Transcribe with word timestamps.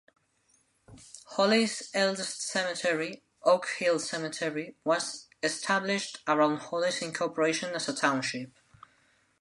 Holly's 1.27 1.91
oldest 1.93 2.41
cemetery, 2.41 3.21
Oak 3.43 3.67
Hill 3.77 3.99
Cemetery, 3.99 4.75
was 4.83 5.27
established 5.43 6.21
around 6.27 6.57
Holly's 6.57 7.03
incorporation 7.03 7.75
as 7.75 7.87
a 7.87 7.95
Township. 7.95 8.49